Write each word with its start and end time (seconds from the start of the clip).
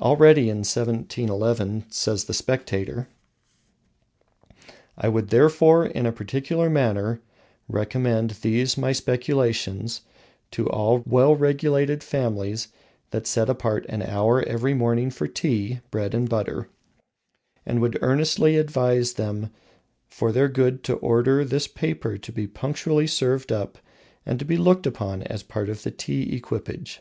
Already 0.00 0.48
in 0.50 0.64
1711, 0.66 1.84
says 1.88 2.24
the 2.24 2.34
Spectator: 2.34 3.06
"I 4.98 5.08
would 5.08 5.28
therefore 5.30 5.86
in 5.86 6.04
a 6.04 6.10
particular 6.10 6.68
manner 6.68 7.20
recommend 7.68 8.30
these 8.42 8.76
my 8.76 8.90
speculations 8.90 10.00
to 10.50 10.68
all 10.68 11.04
well 11.06 11.36
regulated 11.36 12.02
families 12.02 12.72
that 13.12 13.24
set 13.24 13.48
apart 13.48 13.86
an 13.88 14.02
hour 14.02 14.42
every 14.42 14.74
morning 14.74 15.10
for 15.12 15.28
tea, 15.28 15.78
bread 15.92 16.12
and 16.12 16.28
butter; 16.28 16.68
and 17.64 17.80
would 17.80 18.00
earnestly 18.02 18.56
advise 18.56 19.12
them 19.12 19.50
for 20.08 20.32
their 20.32 20.48
good 20.48 20.82
to 20.82 20.94
order 20.96 21.44
this 21.44 21.68
paper 21.68 22.18
to 22.18 22.32
be 22.32 22.48
punctually 22.48 23.06
served 23.06 23.52
up 23.52 23.78
and 24.26 24.40
to 24.40 24.44
be 24.44 24.56
looked 24.56 24.88
upon 24.88 25.22
as 25.22 25.42
a 25.42 25.46
part 25.46 25.68
of 25.68 25.84
the 25.84 25.92
tea 25.92 26.34
equipage." 26.34 27.00